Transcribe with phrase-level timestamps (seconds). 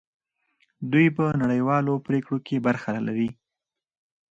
[0.91, 3.29] دوی په نړیوالو پریکړو کې برخه لري.